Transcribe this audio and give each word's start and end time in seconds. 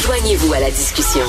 Joignez-vous 0.00 0.52
à 0.52 0.60
la 0.60 0.70
discussion. 0.70 1.24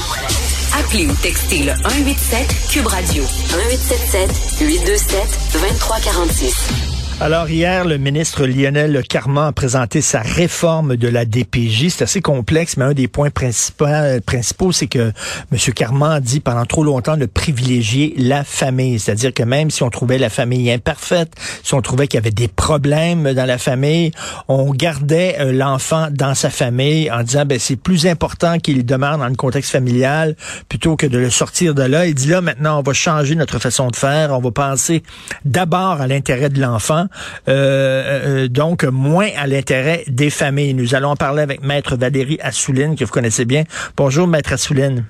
Appelez 0.80 1.08
ou 1.08 1.14
textez 1.16 1.64
le 1.64 1.74
187 1.84 2.48
Cube 2.70 2.88
Radio 2.88 3.24
1877 3.24 4.60
827 4.62 5.40
2346. 5.54 6.91
Alors 7.24 7.52
hier, 7.52 7.86
le 7.86 8.00
ministre 8.00 8.48
Lionel 8.48 9.04
Carman 9.08 9.50
a 9.50 9.52
présenté 9.52 10.02
sa 10.02 10.22
réforme 10.22 10.96
de 10.96 11.08
la 11.08 11.24
DPJ. 11.24 11.90
C'est 11.90 12.04
assez 12.04 12.20
complexe, 12.20 12.78
mais 12.78 12.86
un 12.86 12.94
des 12.94 13.08
points 13.08 13.30
principaux, 13.30 14.72
c'est 14.72 14.88
que 14.88 15.12
M. 15.52 15.74
Carman 15.76 16.14
a 16.14 16.20
dit 16.20 16.40
pendant 16.40 16.66
trop 16.66 16.84
longtemps 16.84 17.18
de 17.18 17.28
privilégier 17.28 18.16
la 18.18 18.44
famille. 18.44 18.98
C'est-à-dire 18.98 19.36
que 19.36 19.44
même 19.44 19.70
si 19.70 19.84
on 19.84 19.92
trouvait 19.92 20.18
la 20.18 20.32
famille 20.32 20.72
imparfaite, 20.72 21.32
si 21.62 21.76
on 21.76 21.82
trouvait 21.84 22.08
qu'il 22.08 22.18
y 22.18 22.24
avait 22.24 22.32
des 22.32 22.48
problèmes 22.48 23.34
dans 23.34 23.46
la 23.46 23.60
famille, 23.60 24.10
on 24.48 24.72
gardait 24.72 25.36
euh, 25.40 25.52
l'enfant 25.52 26.08
dans 26.10 26.34
sa 26.34 26.50
famille 26.50 27.12
en 27.12 27.22
disant 27.22 27.46
ben 27.46 27.60
c'est 27.60 27.76
plus 27.76 28.08
important 28.08 28.58
qu'il 28.58 28.84
demeure 28.84 29.20
dans 29.20 29.30
le 29.30 29.36
contexte 29.36 29.70
familial 29.70 30.36
plutôt 30.70 30.96
que 30.96 31.06
de 31.06 31.20
le 31.20 31.30
sortir 31.30 31.76
de 31.76 31.84
là. 31.84 32.08
Il 32.08 32.16
dit 32.16 32.30
là 32.30 32.42
maintenant 32.42 32.80
on 32.80 32.82
va 32.82 32.94
changer 32.94 33.36
notre 33.36 33.60
façon 33.60 33.90
de 33.90 33.96
faire, 33.96 34.32
on 34.32 34.42
va 34.42 34.50
penser 34.50 35.04
d'abord 35.46 36.02
à 36.02 36.08
l'intérêt 36.08 36.50
de 36.50 36.60
l'enfant 36.60 37.06
euh, 37.48 38.44
euh, 38.44 38.48
donc 38.48 38.84
moins 38.84 39.30
à 39.38 39.48
l'intérêt 39.48 40.04
des 40.08 40.30
familles. 40.30 40.74
Nous 40.74 40.96
allons 40.96 41.10
en 41.10 41.16
parler 41.16 41.42
avec 41.42 41.64
Maître 41.64 41.96
Valérie 41.96 42.38
Assouline, 42.42 42.96
que 42.96 43.06
vous 43.06 43.12
connaissez 43.12 43.46
bien. 43.46 43.64
Bonjour, 43.98 44.28
Maître 44.28 44.54
Assouline. 44.54 45.06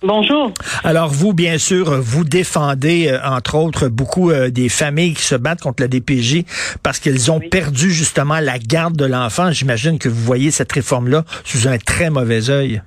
Bonjour. 0.00 0.52
Alors 0.84 1.08
vous, 1.08 1.32
bien 1.32 1.58
sûr, 1.58 1.90
vous 2.00 2.22
défendez, 2.22 3.08
euh, 3.08 3.18
entre 3.24 3.56
autres, 3.56 3.88
beaucoup 3.88 4.32
des 4.32 4.68
familles 4.68 5.14
qui 5.14 5.22
se 5.22 5.34
battent 5.34 5.60
contre 5.60 5.82
la 5.82 5.88
DPJ 5.88 6.44
parce 6.84 7.00
qu'elles 7.00 7.32
ont 7.32 7.40
perdu 7.40 7.90
justement 7.90 8.38
la 8.38 8.58
garde 8.58 8.96
de 8.96 9.06
l'enfant. 9.06 9.50
J'imagine 9.50 9.98
que 9.98 10.08
vous 10.08 10.22
voyez 10.22 10.52
cette 10.52 10.70
réforme-là 10.70 11.24
sous 11.44 11.66
un 11.66 11.78
très 11.78 12.10
mauvais 12.10 12.48
œil. 12.48 12.80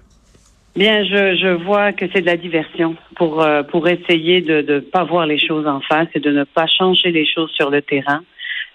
Bien, 0.74 1.04
je, 1.04 1.36
je 1.36 1.64
vois 1.66 1.92
que 1.92 2.06
c'est 2.14 2.22
de 2.22 2.28
la 2.28 2.38
diversion 2.38 2.96
pour 3.18 3.46
pour 3.72 3.90
essayer 3.90 4.40
de 4.40 4.62
ne 4.62 4.80
pas 4.80 5.04
voir 5.04 5.26
les 5.26 5.38
choses 5.38 5.68
en 5.68 5.82
face 5.82 6.08
et 6.16 6.22
de 6.22 6.32
ne 6.32 6.46
pas 6.46 6.66
changer 6.66 7.12
les 7.12 7.26
choses 7.28 7.52
sur 7.52 7.70
le 7.70 7.82
terrain. 7.82 8.22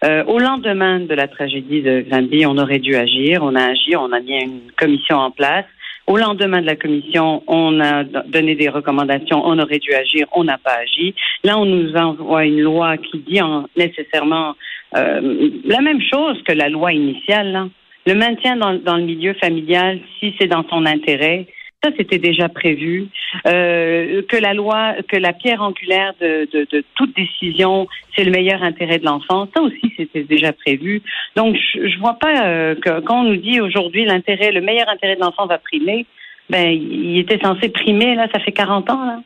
Euh, 0.05 0.25
au 0.25 0.39
lendemain 0.39 1.01
de 1.01 1.15
la 1.15 1.27
tragédie 1.27 1.81
de 1.83 2.05
Granby, 2.09 2.45
on 2.47 2.59
aurait 2.59 2.79
dû 2.81 2.95
agir. 2.95 3.43
On 3.43 3.55
a 3.55 3.71
agi, 3.71 3.97
on 3.97 4.13
a 4.13 4.21
mis 4.21 4.43
une 4.43 4.71
commission 4.79 5.17
en 5.17 5.31
place. 5.31 5.65
Au 6.07 6.17
lendemain 6.17 6.61
de 6.61 6.67
la 6.67 6.77
commission, 6.77 7.43
on 7.49 7.81
a 7.81 8.05
donné 8.05 8.55
des 8.55 8.69
recommandations, 8.69 9.43
on 9.45 9.59
aurait 9.59 9.81
dû 9.81 9.93
agir, 9.93 10.29
on 10.33 10.45
n'a 10.45 10.57
pas 10.57 10.77
agi. 10.83 11.15
Là, 11.43 11.59
on 11.59 11.65
nous 11.65 11.97
envoie 11.97 12.45
une 12.45 12.61
loi 12.61 12.97
qui 12.97 13.19
dit 13.19 13.41
nécessairement 13.77 14.55
euh, 14.97 15.51
la 15.65 15.81
même 15.81 16.01
chose 16.01 16.41
que 16.45 16.53
la 16.53 16.69
loi 16.69 16.93
initiale. 16.93 17.71
Le 18.07 18.15
maintien 18.15 18.57
dans, 18.57 18.75
dans, 18.75 18.97
le 18.97 19.03
milieu 19.03 19.35
familial, 19.35 19.99
si 20.21 20.33
c'est 20.39 20.47
dans 20.47 20.65
son 20.69 20.87
intérêt, 20.87 21.49
ça, 21.87 21.97
c'était 21.97 22.19
déjà 22.19 22.49
prévu. 22.49 23.09
Euh, 23.47 24.23
que 24.29 24.37
la 24.37 24.55
loi, 24.55 24.95
que 25.09 25.17
la 25.17 25.33
pierre 25.33 25.63
angulaire 25.63 26.13
de, 26.21 26.85
toute 26.95 27.15
décision, 27.17 27.87
c'est 28.15 28.25
le 28.25 28.31
meilleur 28.31 28.63
intérêt 28.63 28.99
de 28.99 29.05
l'enfant. 29.05 29.49
Ça 29.55 29.63
aussi, 29.63 29.93
c'était 29.97 30.25
déjà 30.25 30.53
prévu. 30.53 31.03
Donc, 31.37 31.57
je, 31.57 31.89
je 31.89 31.99
vois 31.99 32.15
pas 32.15 32.47
euh, 32.47 32.75
que 32.75 33.01
quand 33.01 33.21
on 33.21 33.31
nous 33.31 33.37
dit 33.37 33.61
aujourd'hui 33.61 34.05
l'intérêt, 34.05 34.53
le 34.53 34.61
meilleur 34.61 34.89
intérêt 34.89 35.17
de 35.17 35.21
l'enfant 35.21 35.47
va 35.47 35.59
primer. 35.59 36.07
Ben, 36.49 36.69
il 36.69 37.19
était 37.19 37.39
censé 37.43 37.69
primer 37.69 38.15
là, 38.15 38.29
ça 38.33 38.39
fait 38.41 38.53
40 38.53 38.91
ans 38.91 39.05
là. 39.05 39.19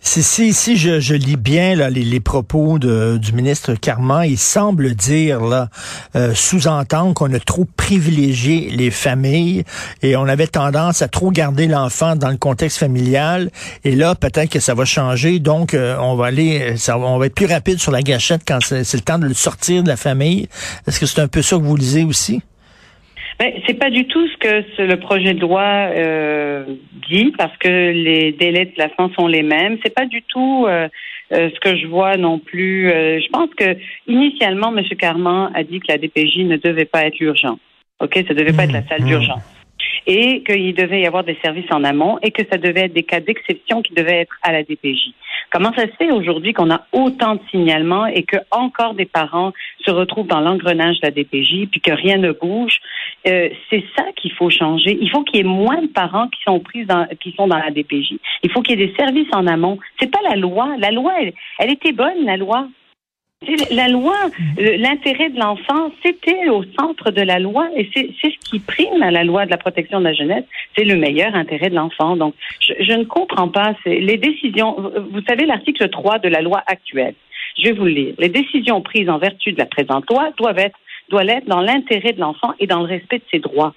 Si, 0.00 0.22
si, 0.22 0.52
si 0.52 0.76
je, 0.76 1.14
lis 1.14 1.36
bien 1.36 1.74
là, 1.74 1.90
les, 1.90 2.02
les 2.02 2.20
propos 2.20 2.78
de, 2.78 3.18
du 3.18 3.32
ministre 3.32 3.74
Carman, 3.74 4.24
il 4.24 4.38
semble 4.38 4.94
dire 4.94 5.40
là, 5.40 5.68
euh, 6.16 6.34
sous-entendre 6.34 7.14
qu'on 7.14 7.32
a 7.32 7.40
trop 7.40 7.64
privilégié 7.76 8.70
les 8.70 8.90
familles 8.90 9.64
et 10.02 10.16
on 10.16 10.24
avait 10.24 10.46
tendance 10.46 11.02
à 11.02 11.08
trop 11.08 11.30
garder 11.30 11.66
l'enfant 11.66 12.16
dans 12.16 12.30
le 12.30 12.36
contexte 12.36 12.78
familial. 12.78 13.50
Et 13.84 13.96
là, 13.96 14.14
peut-être 14.14 14.50
que 14.50 14.60
ça 14.60 14.74
va 14.74 14.84
changer. 14.84 15.40
Donc, 15.40 15.74
euh, 15.74 15.96
on 16.00 16.14
va 16.14 16.26
aller, 16.26 16.76
ça, 16.76 16.96
on 16.98 17.18
va 17.18 17.26
être 17.26 17.34
plus 17.34 17.46
rapide 17.46 17.78
sur 17.78 17.92
la 17.92 18.02
gâchette 18.02 18.42
quand 18.46 18.60
c'est 18.62 18.94
le 18.94 19.00
temps 19.00 19.18
de 19.18 19.26
le 19.26 19.34
sortir 19.34 19.82
de 19.82 19.88
la 19.88 19.96
famille. 19.96 20.48
Est-ce 20.86 21.00
que 21.00 21.06
c'est 21.06 21.20
un 21.20 21.28
peu 21.28 21.42
ça 21.42 21.56
que 21.56 21.62
vous 21.62 21.76
lisez 21.76 22.04
aussi? 22.04 22.40
Ben, 23.38 23.52
c'est 23.66 23.74
pas 23.74 23.90
du 23.90 24.06
tout 24.06 24.26
ce 24.28 24.36
que 24.36 24.82
le 24.82 24.96
projet 24.96 25.32
de 25.32 25.40
loi 25.40 25.62
euh, 25.62 26.64
dit 27.08 27.32
parce 27.38 27.56
que 27.58 27.68
les 27.68 28.32
délais 28.32 28.66
de 28.66 28.72
placement 28.72 29.10
sont 29.10 29.28
les 29.28 29.42
mêmes. 29.42 29.78
C'est 29.84 29.94
pas 29.94 30.06
du 30.06 30.22
tout 30.22 30.66
euh, 30.66 30.88
euh, 31.32 31.48
ce 31.54 31.60
que 31.60 31.76
je 31.76 31.86
vois 31.86 32.16
non 32.16 32.40
plus. 32.40 32.88
je 32.88 33.28
pense 33.30 33.50
que 33.54 33.76
initialement, 34.08 34.76
M. 34.76 34.84
Carman 34.98 35.52
a 35.54 35.62
dit 35.62 35.78
que 35.78 35.86
la 35.88 35.98
DPJ 35.98 36.38
ne 36.46 36.56
devait 36.56 36.84
pas 36.84 37.04
être 37.04 37.20
urgent. 37.20 37.58
Ok, 38.00 38.14
ça 38.26 38.34
devait 38.34 38.52
pas 38.52 38.64
être 38.64 38.72
la 38.72 38.86
salle 38.86 39.02
mmh. 39.02 39.06
d'urgence 39.06 39.57
et 40.08 40.42
qu'il 40.42 40.74
devait 40.74 41.02
y 41.02 41.06
avoir 41.06 41.22
des 41.22 41.38
services 41.44 41.70
en 41.70 41.84
amont 41.84 42.18
et 42.22 42.30
que 42.30 42.42
ça 42.50 42.56
devait 42.56 42.86
être 42.86 42.94
des 42.94 43.02
cas 43.02 43.20
d'exception 43.20 43.82
qui 43.82 43.92
devaient 43.92 44.22
être 44.22 44.34
à 44.42 44.52
la 44.52 44.62
DPJ. 44.62 45.12
Comment 45.50 45.72
ça 45.74 45.82
se 45.82 45.92
fait 45.98 46.10
aujourd'hui 46.10 46.54
qu'on 46.54 46.70
a 46.70 46.86
autant 46.92 47.34
de 47.34 47.40
signalements 47.50 48.06
et 48.06 48.22
que 48.22 48.38
encore 48.50 48.94
des 48.94 49.04
parents 49.04 49.52
se 49.84 49.90
retrouvent 49.90 50.26
dans 50.26 50.40
l'engrenage 50.40 50.96
de 51.00 51.06
la 51.06 51.10
DPJ 51.10 51.68
puis 51.70 51.80
que 51.80 51.92
rien 51.92 52.16
ne 52.16 52.32
bouge? 52.32 52.80
Euh, 53.26 53.50
C'est 53.70 53.84
ça 53.96 54.04
qu'il 54.16 54.32
faut 54.32 54.48
changer. 54.50 54.98
Il 55.00 55.10
faut 55.10 55.22
qu'il 55.24 55.36
y 55.36 55.40
ait 55.40 55.44
moins 55.44 55.82
de 55.82 55.88
parents 55.88 56.28
qui 56.28 56.40
sont 56.42 56.60
pris 56.60 56.86
dans, 56.86 57.06
qui 57.20 57.32
sont 57.32 57.46
dans 57.46 57.58
la 57.58 57.70
DPJ. 57.70 58.14
Il 58.42 58.50
faut 58.50 58.62
qu'il 58.62 58.80
y 58.80 58.82
ait 58.82 58.86
des 58.86 58.94
services 58.94 59.28
en 59.32 59.46
amont. 59.46 59.78
C'est 60.00 60.10
pas 60.10 60.20
la 60.28 60.36
loi. 60.36 60.74
La 60.78 60.90
loi, 60.90 61.12
elle 61.58 61.70
était 61.70 61.92
bonne, 61.92 62.24
la 62.24 62.38
loi. 62.38 62.66
La 63.70 63.86
loi, 63.86 64.16
l'intérêt 64.56 65.30
de 65.30 65.38
l'enfant, 65.38 65.92
c'était 66.04 66.48
au 66.48 66.64
centre 66.78 67.12
de 67.12 67.22
la 67.22 67.38
loi 67.38 67.68
et 67.76 67.88
c'est 67.94 68.10
ce 68.20 68.50
qui 68.50 68.58
prime 68.58 69.02
à 69.02 69.12
la 69.12 69.22
loi 69.22 69.46
de 69.46 69.50
la 69.50 69.56
protection 69.58 70.00
de 70.00 70.04
la 70.04 70.12
jeunesse, 70.12 70.44
c'est 70.76 70.84
le 70.84 70.96
meilleur 70.96 71.34
intérêt 71.36 71.70
de 71.70 71.76
l'enfant. 71.76 72.16
Donc, 72.16 72.34
je, 72.60 72.92
ne 72.94 73.04
comprends 73.04 73.48
pas 73.48 73.74
les 73.86 74.16
décisions. 74.16 74.92
Vous 75.12 75.22
savez, 75.28 75.46
l'article 75.46 75.88
3 75.88 76.18
de 76.18 76.28
la 76.28 76.42
loi 76.42 76.64
actuelle, 76.66 77.14
je 77.56 77.68
vais 77.68 77.72
vous 77.72 77.84
le 77.84 77.90
lire. 77.90 78.14
Les 78.18 78.28
décisions 78.28 78.82
prises 78.82 79.08
en 79.08 79.18
vertu 79.18 79.52
de 79.52 79.58
la 79.58 79.66
présente 79.66 80.10
loi 80.10 80.30
doivent 80.36 80.58
être, 80.58 80.78
doivent 81.08 81.28
être 81.28 81.46
dans 81.46 81.60
l'intérêt 81.60 82.12
de 82.12 82.20
l'enfant 82.20 82.54
et 82.58 82.66
dans 82.66 82.80
le 82.80 82.86
respect 82.86 83.18
de 83.18 83.24
ses 83.30 83.38
droits. 83.38 83.74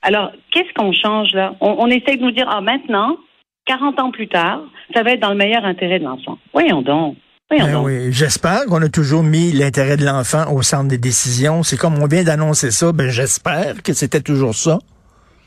Alors, 0.00 0.32
qu'est-ce 0.50 0.72
qu'on 0.72 0.92
change 0.92 1.32
là? 1.34 1.54
On, 1.60 1.76
on 1.78 1.86
essaie 1.88 2.16
de 2.16 2.22
nous 2.22 2.30
dire, 2.30 2.48
ah, 2.48 2.62
maintenant, 2.62 3.18
40 3.66 4.00
ans 4.00 4.10
plus 4.10 4.28
tard, 4.28 4.62
ça 4.94 5.02
va 5.02 5.12
être 5.12 5.20
dans 5.20 5.30
le 5.30 5.36
meilleur 5.36 5.64
intérêt 5.64 5.98
de 5.98 6.04
l'enfant. 6.04 6.38
Voyons 6.52 6.82
donc. 6.82 7.16
Ben 7.50 7.82
oui, 7.82 8.10
j'espère 8.10 8.64
qu'on 8.66 8.80
a 8.82 8.88
toujours 8.88 9.22
mis 9.22 9.52
l'intérêt 9.52 9.96
de 9.96 10.04
l'enfant 10.04 10.50
au 10.52 10.62
centre 10.62 10.88
des 10.88 10.98
décisions. 10.98 11.62
C'est 11.62 11.76
comme 11.76 11.98
on 12.02 12.06
vient 12.06 12.24
d'annoncer 12.24 12.70
ça, 12.70 12.92
ben 12.92 13.10
j'espère 13.10 13.82
que 13.82 13.92
c'était 13.92 14.22
toujours 14.22 14.54
ça. 14.54 14.78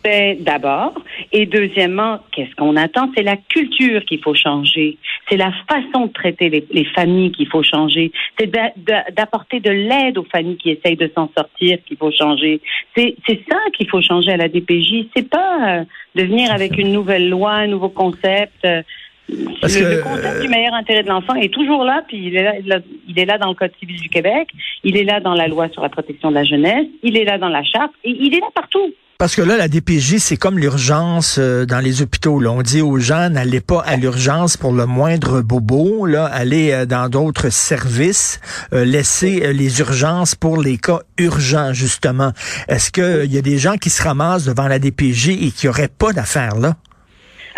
Ben, 0.03 0.38
d'abord. 0.41 0.94
Et 1.34 1.46
deuxièmement, 1.46 2.19
qu'est-ce 2.31 2.56
qu'on 2.56 2.78
attend? 2.78 3.09
C'est 3.13 3.24
la 3.24 3.35
culture 3.35 4.06
qu'il 4.06 4.22
faut 4.24 4.35
changer. 4.35 4.97
C'est 5.28 5.35
la 5.35 5.52
façon 5.69 6.06
de 6.06 6.13
traiter 6.13 6.66
les, 6.69 6.85
familles 6.96 7.31
qu'il 7.31 7.47
faut 7.50 7.63
changer. 7.63 8.12
C'est 8.40 8.50
d'apporter 8.50 9.59
de, 9.59 9.72
l'aide 9.72 10.18
aux 10.18 10.24
familles 10.24 10.58
qui 10.58 10.69
essayent 10.69 10.96
de 10.96 11.12
s'en 11.14 11.29
sortir 11.35 11.79
qu'il 11.85 11.97
faut 11.97 12.12
changer. 12.12 12.62
C'est 12.96 13.16
ça 13.28 13.58
qu'il 13.75 13.90
faut 13.90 14.02
changer 14.02 14.31
à 14.31 14.38
la 14.38 14.47
DPJ. 14.47 15.08
C'est 15.14 15.28
pas 15.28 15.79
euh, 15.79 15.84
de 16.16 16.24
venir 16.24 16.53
avec 16.53 16.78
une 16.78 16.94
nouvelle 16.94 17.28
loi, 17.28 17.52
un 17.52 17.68
nouveau 17.68 17.90
concept. 17.90 18.64
Euh, 18.64 18.84
le, 19.29 20.01
concept 20.01 20.41
du 20.41 20.49
meilleur 20.49 20.73
intérêt 20.73 21.03
de 21.03 21.09
l'enfant 21.09 21.35
est 21.35 21.53
toujours 21.53 21.83
là, 21.83 22.03
puis 22.07 22.17
il 22.17 22.35
est 22.35 22.43
là, 22.43 22.79
il 23.07 23.19
est 23.19 23.25
là 23.25 23.38
dans 23.38 23.49
le 23.49 23.55
Code 23.55 23.71
civil 23.79 23.99
du 23.99 24.09
Québec, 24.09 24.49
il 24.83 24.97
est 24.97 25.03
là 25.03 25.19
dans 25.19 25.33
la 25.33 25.47
loi 25.47 25.69
sur 25.69 25.81
la 25.81 25.89
protection 25.89 26.29
de 26.29 26.35
la 26.35 26.43
jeunesse, 26.43 26.88
il 27.03 27.17
est 27.17 27.25
là 27.25 27.37
dans 27.37 27.49
la 27.49 27.63
charte, 27.63 27.91
et 28.03 28.11
il 28.11 28.33
est 28.33 28.39
là 28.39 28.47
partout. 28.53 28.93
Parce 29.19 29.35
que 29.35 29.41
là, 29.41 29.57
la 29.57 29.67
DPJ, 29.67 30.17
c'est 30.19 30.37
comme 30.37 30.59
l'urgence 30.59 31.37
euh, 31.39 31.66
dans 31.66 31.79
les 31.79 32.03
hôpitaux. 32.03 32.39
Là. 32.39 32.51
On 32.51 32.61
dit 32.61 32.83
aux 32.83 32.99
gens, 32.99 33.31
n'allez 33.31 33.61
pas 33.61 33.81
à 33.81 33.95
l'urgence 33.95 34.57
pour 34.57 34.73
le 34.73 34.85
moindre 34.85 35.41
bobo, 35.41 36.05
là, 36.05 36.25
allez 36.25 36.71
euh, 36.71 36.85
dans 36.85 37.09
d'autres 37.09 37.49
services, 37.49 38.39
euh, 38.73 38.85
laissez 38.85 39.53
les 39.53 39.79
urgences 39.79 40.35
pour 40.35 40.61
les 40.61 40.77
cas 40.77 40.99
urgents, 41.17 41.73
justement. 41.73 42.31
Est-ce 42.67 42.91
qu'il 42.91 43.33
y 43.33 43.39
a 43.39 43.41
des 43.41 43.57
gens 43.57 43.77
qui 43.77 43.89
se 43.89 44.03
ramassent 44.03 44.45
devant 44.45 44.67
la 44.67 44.78
DPJ 44.78 45.29
et 45.29 45.49
qui 45.49 45.66
n'auraient 45.66 45.87
pas 45.87 46.13
d'affaires 46.13 46.59
là? 46.59 46.75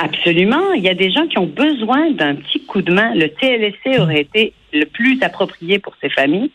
Absolument. 0.02 0.72
Il 0.72 0.82
y 0.82 0.88
a 0.88 0.94
des 0.94 1.12
gens 1.12 1.28
qui 1.28 1.38
ont 1.40 1.46
besoin 1.46 2.12
d'un 2.12 2.36
petit 2.36 2.66
coup 2.66 2.82
de 2.82 2.94
main. 2.94 3.14
Le 3.16 3.28
CLSC 3.28 4.00
aurait 4.00 4.22
été 4.22 4.54
le 4.72 4.86
plus 4.86 5.22
approprié 5.22 5.78
pour 5.78 5.94
ces 6.02 6.10
familles. 6.10 6.52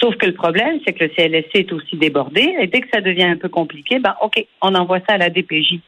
Sauf 0.00 0.16
que 0.16 0.24
le 0.24 0.32
problème, 0.32 0.78
c'est 0.84 0.94
que 0.94 1.04
le 1.04 1.10
CLSC 1.10 1.50
est 1.54 1.72
aussi 1.74 1.96
débordé. 1.96 2.56
Et 2.58 2.66
dès 2.66 2.80
que 2.80 2.88
ça 2.90 3.02
devient 3.02 3.24
un 3.24 3.36
peu 3.36 3.50
compliqué, 3.50 3.98
ben, 3.98 4.14
OK, 4.22 4.42
on 4.62 4.74
envoie 4.74 5.00
ça 5.00 5.14
à 5.14 5.18
la 5.18 5.28
DPJ. 5.28 5.80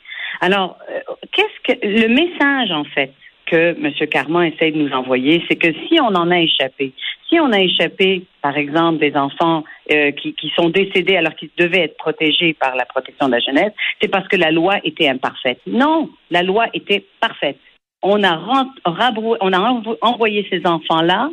Alors, 0.43 0.77
euh, 0.91 1.01
qu'est-ce 1.33 1.73
que 1.73 1.79
le 1.83 2.09
message, 2.09 2.73
en 2.73 2.85
fait, 2.85 3.13
que 3.51 3.77
M. 3.79 3.93
Carman 4.11 4.45
essaye 4.45 4.73
de 4.73 4.79
nous 4.79 4.93
envoyer, 4.93 5.43
c'est 5.49 5.57
que 5.57 5.73
si 5.87 6.01
on 6.01 6.15
en 6.15 6.31
a 6.31 6.41
échappé, 6.41 6.93
si 7.29 7.39
on 7.41 7.53
a 7.53 7.61
échappé, 7.61 8.25
par 8.43 8.57
exemple, 8.57 8.99
des 8.99 9.15
enfants 9.17 9.65
euh, 9.93 10.13
qui, 10.13 10.35
qui, 10.35 10.51
sont 10.57 10.71
décédés 10.71 11.17
alors 11.17 11.35
qu'ils 11.35 11.51
devaient 11.59 11.85
être 11.85 11.97
protégés 11.97 12.55
par 12.55 12.75
la 12.77 12.87
protection 12.87 13.27
de 13.27 13.33
la 13.33 13.41
jeunesse, 13.41 13.73
c'est 14.01 14.09
parce 14.09 14.27
que 14.29 14.37
la 14.37 14.51
loi 14.51 14.77
était 14.85 15.09
imparfaite. 15.09 15.61
Non, 15.67 16.11
la 16.31 16.43
loi 16.43 16.67
était 16.73 17.05
parfaite. 17.21 17.59
On 18.03 18.23
a, 18.23 18.41
on 18.85 19.53
a 19.53 19.83
envoyé 20.03 20.47
ces 20.51 20.65
enfants-là 20.65 21.31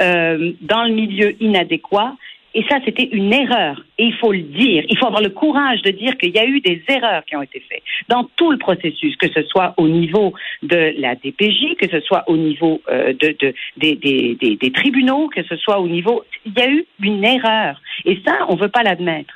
euh, 0.00 0.52
dans 0.60 0.84
le 0.84 0.94
milieu 0.94 1.34
inadéquat 1.42 2.14
Et 2.56 2.64
ça, 2.68 2.78
c'était 2.84 3.08
une 3.10 3.32
erreur. 3.32 3.84
Et 3.98 4.04
il 4.04 4.14
faut 4.14 4.32
le 4.32 4.42
dire. 4.42 4.84
Il 4.88 4.96
faut 4.96 5.06
avoir 5.06 5.22
le 5.22 5.30
courage 5.30 5.82
de 5.82 5.90
dire 5.90 6.16
qu'il 6.16 6.30
y 6.30 6.38
a 6.38 6.46
eu 6.46 6.60
des 6.60 6.82
erreurs 6.88 7.24
qui 7.24 7.34
ont 7.36 7.42
été 7.42 7.60
faites 7.68 7.82
dans 8.08 8.24
tout 8.36 8.52
le 8.52 8.58
processus, 8.58 9.16
que 9.16 9.28
ce 9.28 9.42
soit 9.42 9.74
au 9.76 9.88
niveau 9.88 10.32
de 10.62 10.94
la 10.98 11.16
DPJ, 11.16 11.76
que 11.80 11.88
ce 11.88 12.00
soit 12.00 12.22
au 12.28 12.36
niveau 12.36 12.80
euh, 12.88 13.12
de, 13.12 13.34
de 13.40 13.54
des, 13.76 13.96
des, 13.96 14.36
des, 14.36 14.56
des, 14.56 14.72
tribunaux, 14.72 15.28
que 15.28 15.42
ce 15.42 15.56
soit 15.56 15.80
au 15.80 15.88
niveau... 15.88 16.24
Il 16.46 16.52
y 16.56 16.62
a 16.62 16.70
eu 16.70 16.86
une 17.02 17.24
erreur. 17.24 17.80
Et 18.04 18.20
ça, 18.24 18.46
on 18.48 18.54
ne 18.54 18.60
veut 18.60 18.68
pas 18.68 18.84
l'admettre. 18.84 19.34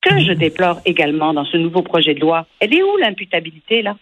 Que 0.00 0.18
je 0.18 0.32
déplore 0.32 0.80
également 0.86 1.34
dans 1.34 1.44
ce 1.44 1.56
nouveau 1.56 1.82
projet 1.82 2.14
de 2.14 2.20
loi, 2.20 2.46
elle 2.60 2.74
est 2.74 2.82
où 2.82 2.96
l'imputabilité, 2.98 3.82
là? 3.82 3.96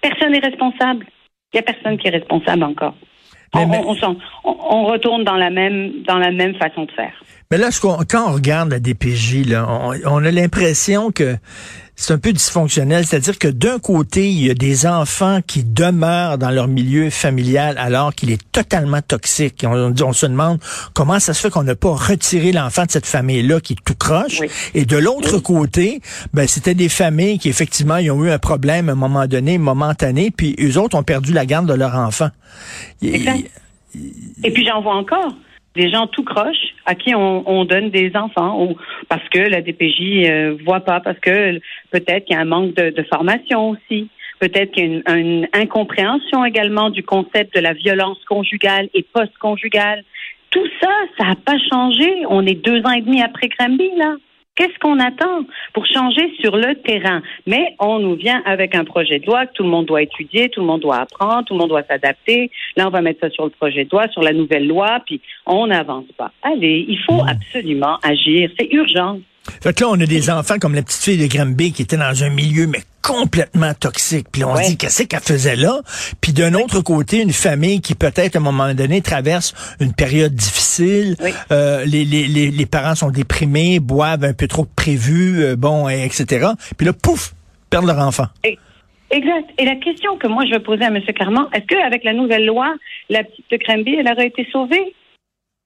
Personne 0.00 0.32
n'est 0.32 0.40
responsable. 0.40 1.06
Il 1.52 1.56
n'y 1.56 1.60
a 1.60 1.62
personne 1.62 1.96
qui 1.96 2.08
est 2.08 2.10
responsable 2.10 2.64
encore. 2.64 2.94
on, 3.54 4.16
on, 4.44 4.84
retourne 4.84 5.22
dans 5.22 5.36
la 5.36 5.50
même 5.50 6.02
dans 6.02 6.18
la 6.18 6.32
même 6.32 6.56
façon 6.56 6.84
de 6.84 6.90
faire. 6.90 7.14
Mais 7.50 7.58
là, 7.58 7.68
quand 7.80 8.28
on 8.28 8.32
regarde 8.32 8.70
la 8.70 8.80
DPJ, 8.80 9.46
là, 9.46 9.66
on, 10.04 10.24
a 10.24 10.30
l'impression 10.32 11.12
que 11.12 11.36
c'est 11.94 12.12
un 12.12 12.18
peu 12.18 12.32
dysfonctionnel. 12.32 13.06
C'est-à-dire 13.06 13.38
que 13.38 13.46
d'un 13.46 13.78
côté, 13.78 14.28
il 14.28 14.44
y 14.44 14.50
a 14.50 14.54
des 14.54 14.84
enfants 14.84 15.38
qui 15.46 15.62
demeurent 15.62 16.38
dans 16.38 16.50
leur 16.50 16.66
milieu 16.66 17.08
familial 17.08 17.78
alors 17.78 18.12
qu'il 18.12 18.32
est 18.32 18.42
totalement 18.50 19.00
toxique. 19.00 19.64
On, 19.64 19.94
on, 20.02 20.12
se 20.12 20.26
demande 20.26 20.58
comment 20.92 21.20
ça 21.20 21.34
se 21.34 21.40
fait 21.40 21.50
qu'on 21.50 21.62
n'a 21.62 21.76
pas 21.76 21.94
retiré 21.94 22.50
l'enfant 22.50 22.84
de 22.84 22.90
cette 22.90 23.06
famille-là 23.06 23.60
qui 23.60 23.74
est 23.74 23.84
tout 23.84 23.94
croche. 23.94 24.40
Et 24.74 24.84
de 24.84 24.96
l'autre 24.96 25.38
côté, 25.38 26.00
ben, 26.34 26.48
c'était 26.48 26.74
des 26.74 26.88
familles 26.88 27.38
qui, 27.38 27.48
effectivement, 27.48 27.98
ils 27.98 28.10
ont 28.10 28.24
eu 28.24 28.30
un 28.30 28.40
problème 28.40 28.88
à 28.88 28.92
un 28.92 28.96
moment 28.96 29.26
donné, 29.26 29.56
momentané, 29.58 30.32
puis 30.32 30.56
eux 30.60 30.78
autres 30.78 30.98
ont 30.98 31.04
perdu 31.04 31.32
la 31.32 31.46
garde 31.46 31.68
de 31.68 31.74
leur 31.74 31.94
enfant. 31.94 32.30
Et, 33.02 33.24
et 34.42 34.50
puis 34.50 34.66
j'en 34.66 34.82
vois 34.82 34.96
encore 34.96 35.32
des 35.76 35.90
gens 35.90 36.06
tout 36.06 36.24
croches 36.24 36.74
à 36.84 36.94
qui 36.94 37.14
on, 37.14 37.64
donne 37.64 37.90
des 37.90 38.12
enfants 38.16 38.64
ou 38.64 38.76
parce 39.08 39.26
que 39.28 39.38
la 39.38 39.60
DPJ 39.60 40.28
euh, 40.28 40.56
voit 40.64 40.80
pas, 40.80 41.00
parce 41.00 41.18
que 41.20 41.60
peut-être 41.90 42.24
qu'il 42.24 42.34
y 42.34 42.38
a 42.38 42.42
un 42.42 42.46
manque 42.46 42.74
de, 42.74 43.02
formation 43.04 43.70
aussi. 43.70 44.08
Peut-être 44.40 44.72
qu'il 44.72 44.84
y 44.84 45.02
a 45.06 45.16
une, 45.16 45.48
incompréhension 45.52 46.44
également 46.44 46.90
du 46.90 47.02
concept 47.02 47.54
de 47.54 47.60
la 47.60 47.72
violence 47.72 48.18
conjugale 48.28 48.88
et 48.94 49.02
post-conjugale. 49.02 50.02
Tout 50.50 50.66
ça, 50.80 50.90
ça 51.18 51.24
n'a 51.28 51.36
pas 51.36 51.58
changé. 51.70 52.24
On 52.28 52.44
est 52.46 52.54
deux 52.54 52.80
ans 52.80 52.92
et 52.92 53.02
demi 53.02 53.22
après 53.22 53.48
Granby, 53.48 53.90
là. 53.96 54.16
Qu'est-ce 54.56 54.78
qu'on 54.80 54.98
attend 54.98 55.44
pour 55.74 55.84
changer 55.86 56.32
sur 56.40 56.56
le 56.56 56.74
terrain? 56.76 57.22
Mais 57.46 57.74
on 57.78 57.98
nous 57.98 58.14
vient 58.14 58.42
avec 58.46 58.74
un 58.74 58.84
projet 58.84 59.18
de 59.18 59.26
loi 59.26 59.46
que 59.46 59.52
tout 59.52 59.62
le 59.62 59.68
monde 59.68 59.84
doit 59.84 60.02
étudier, 60.02 60.48
tout 60.48 60.60
le 60.60 60.66
monde 60.66 60.80
doit 60.80 60.96
apprendre, 60.96 61.44
tout 61.44 61.54
le 61.54 61.60
monde 61.60 61.68
doit 61.68 61.82
s'adapter. 61.82 62.50
Là, 62.76 62.86
on 62.86 62.90
va 62.90 63.02
mettre 63.02 63.20
ça 63.20 63.30
sur 63.30 63.44
le 63.44 63.50
projet 63.50 63.84
de 63.84 63.90
loi, 63.90 64.08
sur 64.08 64.22
la 64.22 64.32
nouvelle 64.32 64.66
loi, 64.66 65.00
puis 65.04 65.20
on 65.44 65.66
n'avance 65.66 66.06
pas. 66.16 66.32
Allez, 66.42 66.86
il 66.88 66.98
faut 67.00 67.22
absolument 67.28 67.98
agir. 68.02 68.50
C'est 68.58 68.72
urgent. 68.72 69.20
Fait 69.62 69.74
que 69.74 69.82
là, 69.82 69.90
on 69.90 70.00
a 70.00 70.06
des 70.06 70.30
enfants 70.30 70.58
comme 70.60 70.74
la 70.74 70.82
petite 70.82 71.02
fille 71.02 71.18
de 71.18 71.26
Granby 71.26 71.72
qui 71.72 71.82
était 71.82 71.96
dans 71.96 72.22
un 72.22 72.30
milieu 72.30 72.66
mais 72.66 72.80
complètement 73.02 73.72
toxique. 73.74 74.26
Puis 74.32 74.44
on 74.44 74.56
se 74.56 74.70
dit 74.70 74.76
qu'est-ce 74.76 75.04
qu'elle 75.04 75.20
faisait 75.20 75.56
là? 75.56 75.80
Puis 76.20 76.32
d'un 76.32 76.54
autre 76.54 76.80
côté, 76.80 77.22
une 77.22 77.32
famille 77.32 77.80
qui 77.80 77.94
peut-être 77.94 78.34
à 78.34 78.38
un 78.38 78.42
moment 78.42 78.74
donné 78.74 79.00
traverse 79.00 79.54
une 79.80 79.92
période 79.92 80.34
difficile. 80.34 81.16
Euh, 81.52 81.84
les, 81.84 82.04
les, 82.04 82.26
les, 82.26 82.66
parents 82.66 82.96
sont 82.96 83.10
déprimés, 83.10 83.78
boivent 83.78 84.24
un 84.24 84.32
peu 84.32 84.48
trop 84.48 84.64
de 84.64 84.70
prévu, 84.74 85.44
euh, 85.44 85.56
bon, 85.56 85.88
etc. 85.88 86.48
Puis 86.76 86.86
là, 86.86 86.92
pouf, 86.92 87.34
perdent 87.70 87.86
leur 87.86 87.98
enfant. 87.98 88.26
Exact. 89.10 89.50
Et 89.58 89.64
la 89.64 89.76
question 89.76 90.16
que 90.18 90.26
moi 90.26 90.44
je 90.46 90.54
veux 90.54 90.62
poser 90.62 90.84
à 90.84 90.88
M. 90.88 91.00
Carman, 91.16 91.46
est-ce 91.52 91.66
qu'avec 91.66 92.02
la 92.02 92.12
nouvelle 92.12 92.44
loi, 92.44 92.74
la 93.08 93.22
petite 93.22 93.44
de 93.50 93.56
Granby, 93.56 93.94
elle 93.94 94.10
aurait 94.10 94.26
été 94.26 94.46
sauvée? 94.50 94.94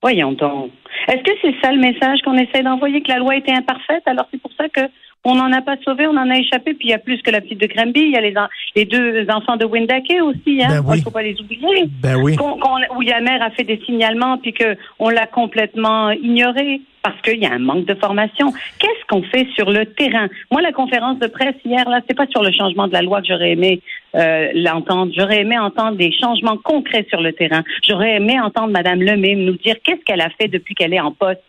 Voyons 0.03 0.33
donc. 0.33 0.71
Est-ce 1.11 1.23
que 1.23 1.33
c'est 1.43 1.55
ça 1.61 1.73
le 1.73 1.81
message 1.81 2.21
qu'on 2.23 2.39
essaie 2.39 2.63
d'envoyer, 2.63 3.03
que 3.03 3.11
la 3.11 3.19
loi 3.19 3.37
était 3.37 3.53
imparfaite? 3.53 4.03
Alors 4.07 4.27
c'est 4.31 4.41
pour 4.41 4.53
ça 4.53 4.69
que 4.69 4.83
on 5.25 5.35
n'en 5.35 5.53
a 5.53 5.61
pas 5.61 5.77
sauvé, 5.85 6.07
on 6.07 6.17
en 6.17 6.31
a 6.31 6.37
échappé. 6.37 6.73
Puis 6.75 6.89
il 6.89 6.91
y 6.91 6.95
a 6.95 6.99
plus 6.99 7.21
que 7.23 7.31
la 7.31 7.41
petite 7.41 7.61
de 7.61 7.67
Granby, 7.67 8.01
il 8.01 8.13
y 8.13 8.17
a 8.17 8.21
les, 8.21 8.35
les 8.75 8.85
deux 8.85 9.27
enfants 9.29 9.57
de 9.57 9.67
Windake 9.67 10.15
aussi. 10.23 10.63
Hein? 10.63 10.83
Ben 10.83 10.95
il 10.95 10.99
ne 10.99 11.03
faut 11.03 11.11
pas 11.11 11.23
les 11.23 11.39
oublier. 11.41 11.89
Ben 12.03 12.17
oui. 12.17 12.37
où 12.41 13.01
la 13.03 13.21
mère 13.21 13.43
a 13.43 13.51
fait 13.51 13.65
des 13.65 13.81
signalements 13.85 14.39
puis 14.39 14.55
qu'on 14.55 15.09
l'a 15.11 15.27
complètement 15.27 16.11
ignoré 16.11 16.81
parce 17.03 17.21
qu'il 17.23 17.39
y 17.39 17.47
a 17.47 17.53
un 17.53 17.59
manque 17.59 17.87
de 17.87 17.95
formation. 17.95 18.53
Qu'est-ce 18.79 19.07
qu'on 19.09 19.23
fait 19.23 19.47
sur 19.55 19.71
le 19.71 19.87
terrain? 19.87 20.29
Moi, 20.51 20.61
la 20.61 20.73
conférence 20.73 21.19
de 21.19 21.27
presse 21.27 21.55
hier, 21.65 21.89
là, 21.89 22.01
c'est 22.07 22.17
pas 22.17 22.27
sur 22.27 22.43
le 22.43 22.53
changement 22.53 22.89
de 22.89 22.93
la 22.93 23.03
loi 23.03 23.21
que 23.21 23.29
j'aurais 23.29 23.53
aimé 23.53 23.81
euh, 24.15 24.51
l'entendre. 24.55 25.13
J'aurais 25.17 25.41
aimé 25.41 25.59
entendre 25.59 25.97
des 25.97 26.13
changements 26.13 26.57
concrets 26.59 27.07
sur 27.09 27.21
le 27.21 27.33
terrain. 27.33 27.63
J'aurais 27.87 28.17
aimé 28.17 28.39
entendre 28.41 28.73
Madame 28.73 29.03
Lemay 29.03 29.35
nous 29.35 29.57
dire 29.57 29.77
qu'est-ce 29.83 30.05
qu'elle 30.05 30.21
a 30.21 30.31
fait 30.31 30.49
depuis 30.49 30.75
qu'elle 30.75 30.93
est 30.93 31.01
en 31.01 31.13
poste. 31.13 31.41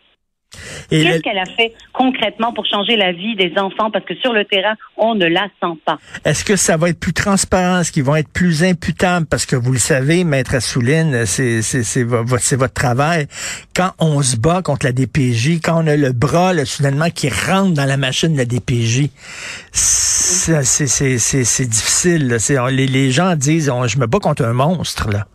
Qu'est-ce 0.89 1.21
qu'elle 1.21 1.38
a 1.39 1.45
fait 1.45 1.74
concrètement 1.94 2.51
pour 2.53 2.65
changer 2.65 2.98
la 2.98 3.13
vie 3.13 3.36
des 3.36 3.53
enfants? 3.57 3.89
Parce 3.89 4.03
que 4.06 4.15
sur 4.15 4.33
le 4.33 4.44
terrain, 4.45 4.75
on 4.98 5.15
ne 5.15 5.25
la 5.25 5.48
sent 5.62 5.77
pas. 5.86 5.98
Est-ce 6.25 6.44
que 6.44 6.56
ça 6.56 6.75
va 6.77 6.89
être 6.89 7.00
plus 7.00 7.13
transparent? 7.13 7.80
Est-ce 7.80 7.92
qu'ils 7.92 8.03
vont 8.03 8.15
être 8.18 8.27
plus 8.30 8.63
imputables? 8.63 9.25
Parce 9.25 9.45
que 9.45 9.56
vous 9.56 9.71
le 9.71 9.80
savez, 9.80 10.24
Maître 10.24 10.53
Assouline, 10.56 11.25
c'est 11.25 12.03
votre 12.03 12.74
travail. 12.74 13.27
Quand 13.74 13.92
on 14.00 14.21
se 14.21 14.36
bat 14.36 14.62
contre 14.62 14.86
la 14.86 14.92
DPJ, 14.92 15.62
quand 15.63 15.83
on 15.83 15.88
a 15.88 15.95
le 15.95 16.12
bras, 16.12 16.54
là, 16.54 16.65
soudainement, 16.65 17.09
qui 17.09 17.30
rentre 17.30 17.74
dans 17.74 17.86
la 17.86 17.97
machine 17.97 18.33
de 18.33 18.38
la 18.38 18.45
DPJ, 18.45 19.09
c'est 19.71 20.59
difficile. 21.69 22.38
Les, 22.71 22.88
les 22.88 23.12
gens 23.12 23.36
disent, 23.36 23.71
je 23.88 23.97
me 23.97 24.06
bats 24.06 24.19
contre 24.19 24.44
un 24.44 24.54
monstre, 24.54 25.09
là. 25.09 25.27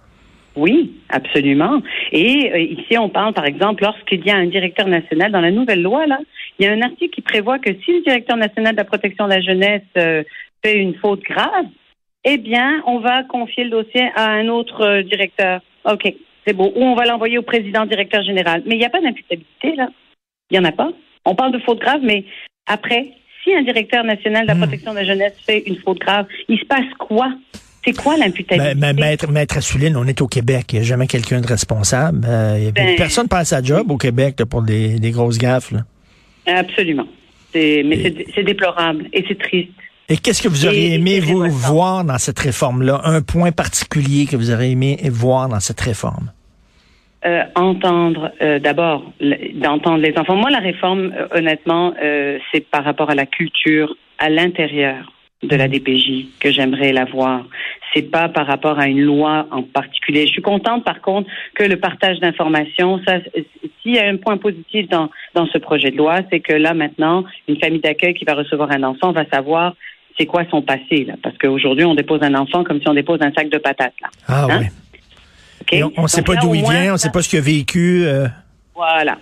Oui, 0.56 0.94
absolument. 1.10 1.82
Et 2.12 2.50
euh, 2.52 2.58
ici, 2.58 2.96
on 2.98 3.10
parle, 3.10 3.34
par 3.34 3.44
exemple, 3.44 3.82
lorsqu'il 3.82 4.24
y 4.24 4.30
a 4.30 4.36
un 4.36 4.46
directeur 4.46 4.88
national, 4.88 5.30
dans 5.30 5.42
la 5.42 5.50
nouvelle 5.50 5.82
loi, 5.82 6.06
là, 6.06 6.18
il 6.58 6.64
y 6.64 6.68
a 6.68 6.72
un 6.72 6.80
article 6.80 7.14
qui 7.14 7.20
prévoit 7.20 7.58
que 7.58 7.70
si 7.84 7.92
le 7.92 8.02
directeur 8.02 8.38
national 8.38 8.72
de 8.72 8.78
la 8.78 8.84
protection 8.84 9.26
de 9.26 9.34
la 9.34 9.42
jeunesse 9.42 9.82
euh, 9.98 10.24
fait 10.64 10.78
une 10.78 10.94
faute 10.94 11.22
grave, 11.22 11.66
eh 12.24 12.38
bien, 12.38 12.82
on 12.86 12.98
va 13.00 13.22
confier 13.24 13.64
le 13.64 13.70
dossier 13.70 14.10
à 14.16 14.30
un 14.30 14.48
autre 14.48 14.80
euh, 14.80 15.02
directeur. 15.02 15.60
OK, 15.84 16.12
c'est 16.46 16.54
beau. 16.54 16.72
Ou 16.74 16.82
on 16.82 16.94
va 16.94 17.04
l'envoyer 17.04 17.36
au 17.36 17.42
président 17.42 17.84
directeur 17.84 18.22
général. 18.22 18.62
Mais 18.64 18.76
il 18.76 18.78
n'y 18.78 18.86
a 18.86 18.90
pas 18.90 19.02
d'imputabilité, 19.02 19.76
là. 19.76 19.90
Il 20.50 20.58
n'y 20.58 20.66
en 20.66 20.68
a 20.68 20.72
pas. 20.72 20.90
On 21.26 21.34
parle 21.34 21.52
de 21.52 21.58
faute 21.58 21.80
grave, 21.80 22.00
mais 22.02 22.24
après, 22.66 23.12
si 23.44 23.54
un 23.54 23.62
directeur 23.62 24.04
national 24.04 24.42
de 24.42 24.48
la 24.48 24.54
hmm. 24.54 24.60
protection 24.60 24.92
de 24.92 24.96
la 24.96 25.04
jeunesse 25.04 25.34
fait 25.44 25.64
une 25.66 25.76
faute 25.76 25.98
grave, 25.98 26.26
il 26.48 26.58
se 26.58 26.64
passe 26.64 26.92
quoi? 26.98 27.32
C'est 27.86 27.96
quoi 27.96 28.16
l'imputabilité? 28.16 28.74
Ben, 28.74 28.96
maître, 28.96 29.30
maître 29.30 29.58
Assouline, 29.58 29.96
on 29.96 30.06
est 30.08 30.20
au 30.20 30.26
Québec. 30.26 30.72
Il 30.72 30.76
n'y 30.76 30.80
a 30.80 30.84
jamais 30.84 31.06
quelqu'un 31.06 31.40
de 31.40 31.46
responsable. 31.46 32.26
Euh, 32.28 32.72
ben, 32.72 32.96
personne 32.96 33.28
passe 33.28 33.50
sa 33.50 33.62
job 33.62 33.92
au 33.92 33.96
Québec 33.96 34.42
pour 34.50 34.62
des, 34.62 34.98
grosses 35.12 35.38
gaffes. 35.38 35.72
Absolument. 36.46 37.06
Mais 37.54 38.12
c'est 38.34 38.42
déplorable 38.42 39.06
et 39.12 39.24
c'est 39.28 39.38
triste. 39.38 39.70
Et 40.08 40.16
qu'est-ce 40.16 40.42
que 40.42 40.48
vous 40.48 40.66
auriez 40.66 40.94
aimé 40.94 41.20
vous 41.20 41.48
voir 41.48 42.04
dans 42.04 42.18
cette 42.18 42.38
réforme-là? 42.40 43.00
Un 43.04 43.22
point 43.22 43.52
particulier 43.52 44.26
que 44.26 44.36
vous 44.36 44.50
auriez 44.50 44.72
aimé 44.72 44.98
voir 45.04 45.48
dans 45.48 45.60
cette 45.60 45.80
réforme? 45.80 46.32
Euh, 47.24 47.42
entendre 47.54 48.30
euh, 48.42 48.58
d'abord 48.58 49.12
d'entendre 49.54 49.98
les 49.98 50.16
enfants. 50.18 50.36
Moi, 50.36 50.50
la 50.50 50.58
réforme, 50.58 51.12
honnêtement, 51.32 51.94
c'est 52.52 52.68
par 52.68 52.84
rapport 52.84 53.10
à 53.10 53.14
la 53.14 53.26
culture 53.26 53.96
à 54.18 54.28
l'intérieur 54.28 55.12
de 55.42 55.54
la 55.56 55.68
DPJ 55.68 56.38
que 56.40 56.50
j'aimerais 56.50 56.92
la 56.92 57.04
voir. 57.04 57.44
C'est 57.92 58.10
pas 58.10 58.28
par 58.28 58.46
rapport 58.46 58.78
à 58.78 58.88
une 58.88 59.00
loi 59.00 59.46
en 59.50 59.62
particulier. 59.62 60.26
Je 60.26 60.32
suis 60.32 60.42
contente, 60.42 60.84
par 60.84 61.00
contre, 61.00 61.30
que 61.54 61.62
le 61.62 61.76
partage 61.76 62.18
d'informations, 62.20 63.00
ça, 63.06 63.18
s'il 63.82 63.94
y 63.94 63.98
a 63.98 64.08
un 64.08 64.16
point 64.16 64.38
positif 64.38 64.88
dans, 64.88 65.10
dans 65.34 65.46
ce 65.46 65.58
projet 65.58 65.90
de 65.90 65.96
loi, 65.96 66.20
c'est 66.30 66.40
que 66.40 66.52
là, 66.52 66.74
maintenant, 66.74 67.24
une 67.48 67.58
famille 67.58 67.80
d'accueil 67.80 68.14
qui 68.14 68.24
va 68.24 68.34
recevoir 68.34 68.70
un 68.70 68.82
enfant 68.82 69.12
va 69.12 69.24
savoir 69.26 69.74
c'est 70.18 70.26
quoi 70.26 70.44
son 70.50 70.62
passé, 70.62 71.04
là. 71.04 71.14
Parce 71.22 71.36
qu'aujourd'hui, 71.36 71.84
on 71.84 71.94
dépose 71.94 72.22
un 72.22 72.34
enfant 72.34 72.64
comme 72.64 72.80
si 72.80 72.88
on 72.88 72.94
dépose 72.94 73.20
un 73.20 73.32
sac 73.32 73.50
de 73.50 73.58
patates, 73.58 73.94
là. 74.00 74.08
Ah 74.26 74.46
hein? 74.50 74.60
oui. 75.70 75.82
on 75.96 76.02
ne 76.02 76.08
sait 76.08 76.22
pas 76.22 76.36
d'où 76.36 76.54
il 76.54 76.62
vient, 76.62 76.90
on 76.90 76.92
ne 76.94 76.98
sait 76.98 77.10
pas 77.10 77.22
ce 77.22 77.28
qu'il 77.28 77.38
a 77.38 77.42
vécu. 77.42 78.04
Euh. 78.06 78.26
Voilà. 78.74 79.18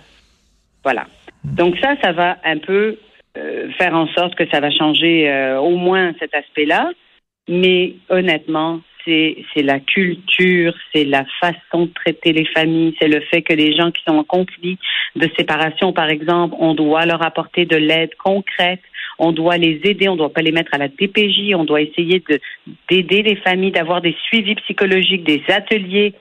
Voilà. 0.83 1.05
Donc 1.43 1.75
ça, 1.81 1.95
ça 2.01 2.11
va 2.11 2.37
un 2.43 2.57
peu 2.57 2.97
faire 3.77 3.93
en 3.95 4.07
sorte 4.07 4.35
que 4.35 4.47
ça 4.49 4.59
va 4.59 4.71
changer 4.71 5.29
euh, 5.29 5.59
au 5.59 5.75
moins 5.75 6.13
cet 6.19 6.33
aspect-là. 6.33 6.91
Mais 7.47 7.93
honnêtement, 8.09 8.81
c'est 9.05 9.45
la 9.57 9.79
culture, 9.79 10.73
c'est 10.91 11.03
la 11.03 11.25
façon 11.39 11.85
de 11.85 11.93
traiter 11.93 12.33
les 12.33 12.45
familles, 12.45 12.95
c'est 12.99 13.07
le 13.07 13.21
fait 13.21 13.43
que 13.43 13.53
les 13.53 13.75
gens 13.75 13.91
qui 13.91 14.01
sont 14.07 14.15
en 14.15 14.23
conflit 14.23 14.79
de 15.15 15.29
séparation, 15.37 15.93
par 15.93 16.09
exemple, 16.09 16.55
on 16.59 16.73
doit 16.73 17.05
leur 17.05 17.23
apporter 17.23 17.65
de 17.65 17.75
l'aide 17.75 18.15
concrète, 18.15 18.81
on 19.19 19.31
doit 19.31 19.57
les 19.57 19.79
aider, 19.83 20.09
on 20.09 20.13
ne 20.13 20.17
doit 20.17 20.33
pas 20.33 20.41
les 20.41 20.51
mettre 20.51 20.73
à 20.73 20.79
la 20.79 20.87
DPJ, 20.87 21.53
on 21.53 21.65
doit 21.65 21.81
essayer 21.81 22.23
d'aider 22.89 23.21
les 23.21 23.35
familles, 23.37 23.71
d'avoir 23.71 24.01
des 24.01 24.15
suivis 24.27 24.55
psychologiques, 24.55 25.23
des 25.23 25.43
ateliers 25.49 26.15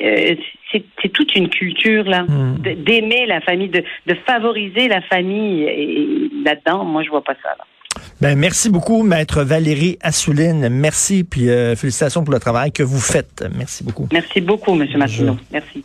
euh, 0.00 0.34
c'est 0.70 1.08
toute 1.12 1.34
une 1.34 1.48
culture 1.48 2.04
là, 2.04 2.22
hmm. 2.22 2.58
d'aimer 2.84 3.26
la 3.26 3.40
famille, 3.40 3.68
de, 3.68 3.82
de, 4.06 4.14
favoriser 4.26 4.86
la 4.88 5.00
famille. 5.02 5.62
Et 5.64 6.30
là-dedans, 6.44 6.84
moi, 6.84 7.02
je 7.02 7.10
vois 7.10 7.24
pas 7.24 7.34
ça. 7.42 7.48
Là. 7.58 7.64
Ben, 8.20 8.38
merci 8.38 8.70
beaucoup, 8.70 9.02
maître 9.02 9.42
Valérie 9.42 9.98
Assouline. 10.00 10.68
Merci, 10.68 11.24
puis 11.24 11.48
euh, 11.48 11.74
félicitations 11.74 12.24
pour 12.24 12.32
le 12.32 12.40
travail 12.40 12.72
que 12.72 12.82
vous 12.82 13.00
faites. 13.00 13.44
Merci 13.56 13.84
beaucoup. 13.84 14.08
Merci 14.12 14.40
beaucoup, 14.40 14.74
monsieur 14.74 14.98
Martineau. 14.98 15.36
Merci. 15.52 15.84